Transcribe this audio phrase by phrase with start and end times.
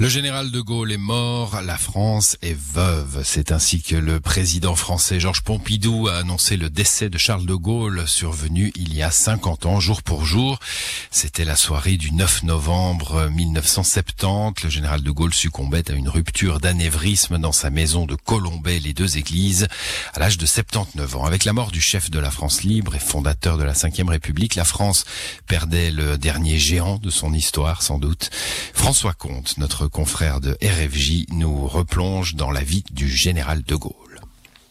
[0.00, 3.22] Le général de Gaulle est mort, la France est veuve.
[3.24, 7.54] C'est ainsi que le président français Georges Pompidou a annoncé le décès de Charles de
[7.56, 10.60] Gaulle, survenu il y a 50 ans, jour pour jour.
[11.10, 14.62] C'était la soirée du 9 novembre 1970.
[14.62, 18.92] Le général de Gaulle succombait à une rupture d'anévrisme dans sa maison de Colombay, les
[18.92, 19.66] deux églises,
[20.14, 21.24] à l'âge de 79 ans.
[21.24, 24.54] Avec la mort du chef de la France libre et fondateur de la Ve République,
[24.54, 25.04] la France
[25.48, 28.30] perdait le dernier géant de son histoire, sans doute.
[28.74, 34.07] François Comte, notre confrère de RFJ, nous replonge dans la vie du général de Gaulle.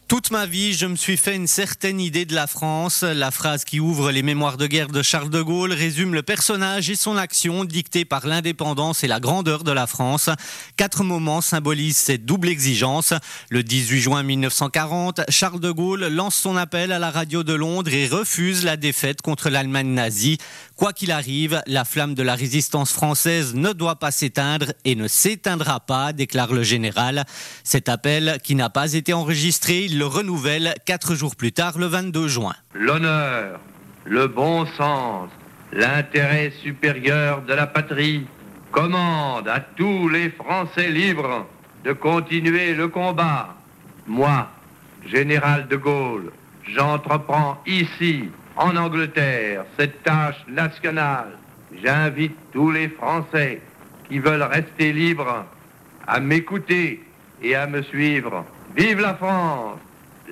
[0.08, 3.02] Toute ma vie, je me suis fait une certaine idée de la France.
[3.02, 6.88] La phrase qui ouvre les mémoires de guerre de Charles de Gaulle résume le personnage
[6.88, 10.30] et son action dictée par l'indépendance et la grandeur de la France.
[10.78, 13.12] Quatre moments symbolisent cette double exigence.
[13.50, 17.92] Le 18 juin 1940, Charles de Gaulle lance son appel à la radio de Londres
[17.92, 20.38] et refuse la défaite contre l'Allemagne nazie.
[20.74, 25.06] Quoi qu'il arrive, la flamme de la résistance française ne doit pas s'éteindre et ne
[25.06, 27.26] s'éteindra pas, déclare le général.
[27.62, 32.54] Cet appel, qui n'a pas été enregistré, renouvelle quatre jours plus tard, le 22 juin.
[32.74, 33.60] L'honneur,
[34.04, 35.30] le bon sens,
[35.72, 38.26] l'intérêt supérieur de la patrie
[38.70, 41.46] commandent à tous les Français libres
[41.84, 43.56] de continuer le combat.
[44.06, 44.48] Moi,
[45.06, 46.32] général de Gaulle,
[46.66, 51.38] j'entreprends ici en Angleterre cette tâche nationale.
[51.82, 53.60] J'invite tous les Français
[54.08, 55.44] qui veulent rester libres
[56.06, 57.02] à m'écouter
[57.42, 58.44] et à me suivre.
[58.76, 59.78] Vive la France,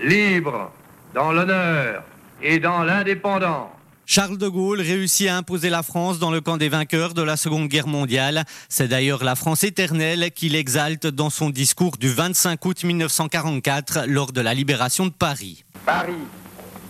[0.02, 0.70] libre,
[1.14, 2.02] dans l'honneur
[2.42, 3.70] et dans l'indépendance.
[4.08, 7.36] Charles de Gaulle réussit à imposer la France dans le camp des vainqueurs de la
[7.36, 8.44] Seconde Guerre mondiale.
[8.68, 14.30] C'est d'ailleurs la France éternelle qu'il exalte dans son discours du 25 août 1944 lors
[14.30, 15.64] de la libération de Paris.
[15.84, 16.14] Paris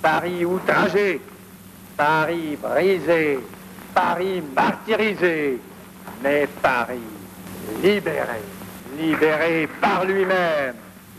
[0.03, 1.21] Paris outragé,
[1.97, 3.41] Paris brisé,
[3.95, 5.59] Paris martyrisé,
[6.23, 7.01] mais Paris
[7.83, 8.41] libéré,
[8.97, 10.75] libéré par lui-même,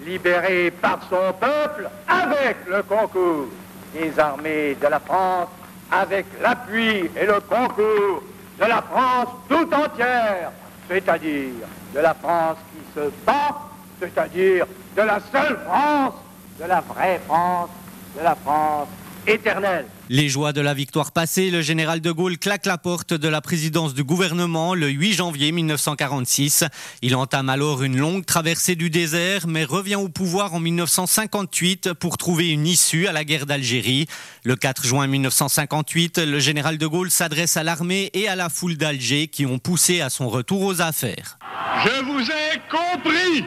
[0.05, 3.47] libéré par son peuple avec le concours.
[3.93, 5.47] Des armées de la France,
[5.91, 8.21] avec l'appui et le concours
[8.59, 10.51] de la France tout entière,
[10.89, 11.65] c'est-à-dire
[11.95, 13.57] de la France qui se bat,
[13.99, 14.65] c'est-à-dire
[14.95, 16.13] de la seule France,
[16.59, 17.69] de la vraie France
[18.17, 18.87] de la France
[19.27, 19.85] éternelle.
[20.09, 23.41] Les joies de la victoire passée, le général de Gaulle claque la porte de la
[23.41, 26.63] présidence du gouvernement le 8 janvier 1946.
[27.01, 32.17] Il entame alors une longue traversée du désert, mais revient au pouvoir en 1958 pour
[32.17, 34.07] trouver une issue à la guerre d'Algérie.
[34.43, 38.77] Le 4 juin 1958, le général de Gaulle s'adresse à l'armée et à la foule
[38.77, 41.37] d'Alger qui ont poussé à son retour aux affaires.
[41.83, 43.43] Je vous ai compris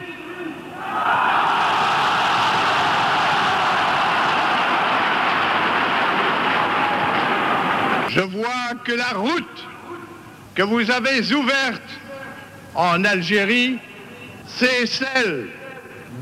[8.13, 9.67] je vois que la route
[10.53, 11.81] que vous avez ouverte
[12.75, 13.79] en Algérie,
[14.47, 15.47] c'est celle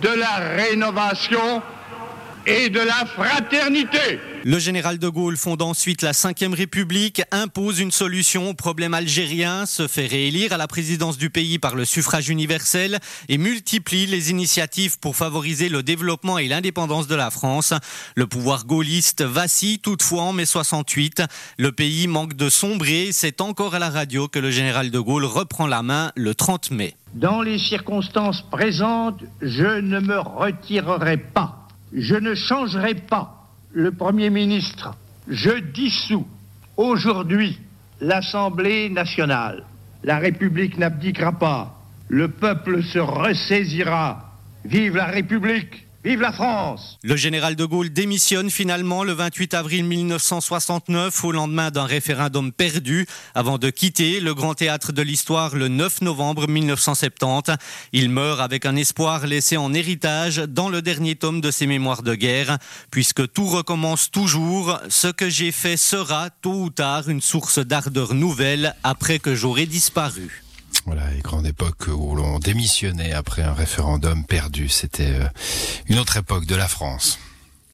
[0.02, 1.64] de la rénovation
[2.50, 4.20] et de la fraternité.
[4.44, 9.68] Le général de Gaulle fonde ensuite la Ve République, impose une solution au problème algérien,
[9.68, 14.32] se fait réélire à la présidence du pays par le suffrage universel et multiplie les
[14.32, 17.74] initiatives pour favoriser le développement et l'indépendance de la France.
[18.16, 21.22] Le pouvoir gaulliste vacille toutefois en mai 68.
[21.58, 23.10] Le pays manque de sombrer.
[23.12, 26.72] C'est encore à la radio que le général de Gaulle reprend la main le 30
[26.72, 26.96] mai.
[27.14, 31.59] Dans les circonstances présentes, je ne me retirerai pas.
[31.94, 34.96] Je ne changerai pas le Premier ministre,
[35.28, 36.28] je dissous
[36.78, 37.60] aujourd'hui
[38.02, 39.64] l'Assemblée nationale.
[40.04, 41.76] La République n'abdiquera pas.
[42.08, 44.34] Le peuple se ressaisira.
[44.66, 49.84] Vive la République Vive la France Le général de Gaulle démissionne finalement le 28 avril
[49.84, 53.06] 1969 au lendemain d'un référendum perdu
[53.36, 57.58] avant de quitter le grand théâtre de l'histoire le 9 novembre 1970.
[57.92, 62.02] Il meurt avec un espoir laissé en héritage dans le dernier tome de ses mémoires
[62.02, 62.60] de guerre.
[62.92, 68.14] Puisque tout recommence toujours, ce que j'ai fait sera tôt ou tard une source d'ardeur
[68.14, 70.44] nouvelle après que j'aurai disparu.
[70.86, 74.70] Voilà, les grande époque où l'on démissionnait après un référendum perdu.
[74.70, 75.28] C'était euh,
[75.88, 77.20] une autre époque de la France.